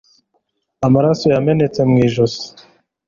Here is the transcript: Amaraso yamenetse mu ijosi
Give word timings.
Amaraso 0.87 1.25
yamenetse 1.35 1.79
mu 1.89 1.95
ijosi 2.05 2.45